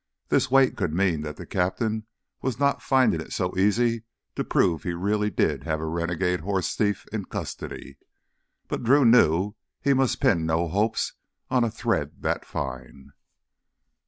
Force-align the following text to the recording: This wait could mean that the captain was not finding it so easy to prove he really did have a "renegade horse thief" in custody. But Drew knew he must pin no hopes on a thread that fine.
This 0.29 0.49
wait 0.49 0.75
could 0.75 0.91
mean 0.95 1.21
that 1.21 1.35
the 1.35 1.45
captain 1.45 2.07
was 2.41 2.57
not 2.59 2.81
finding 2.81 3.21
it 3.21 3.31
so 3.31 3.55
easy 3.55 4.01
to 4.35 4.43
prove 4.43 4.81
he 4.81 4.93
really 4.93 5.29
did 5.29 5.63
have 5.65 5.79
a 5.79 5.85
"renegade 5.85 6.39
horse 6.39 6.75
thief" 6.75 7.05
in 7.13 7.25
custody. 7.25 7.99
But 8.67 8.81
Drew 8.81 9.05
knew 9.05 9.53
he 9.79 9.93
must 9.93 10.19
pin 10.19 10.43
no 10.47 10.67
hopes 10.67 11.13
on 11.51 11.63
a 11.63 11.69
thread 11.69 12.13
that 12.23 12.45
fine. 12.45 13.11